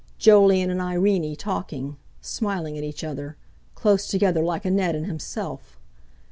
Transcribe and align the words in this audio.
Jolyon 0.17 0.71
and 0.71 0.81
Irene 0.81 1.35
talking, 1.35 1.95
smiling 2.21 2.75
at 2.75 2.83
each 2.83 3.03
other, 3.03 3.37
close 3.75 4.07
together 4.07 4.41
like 4.41 4.65
Annette 4.65 4.95
and 4.95 5.05
himself! 5.05 5.77